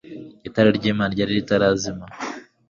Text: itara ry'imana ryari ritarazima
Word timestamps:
itara 0.47 0.69
ry'imana 0.77 1.11
ryari 1.15 1.33
ritarazima 1.39 2.05